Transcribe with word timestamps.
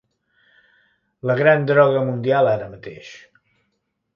La 1.31 1.35
gran 1.41 1.67
droga 1.73 2.01
mundial, 2.09 2.51
ara 2.55 2.71
mateix. 2.73 3.13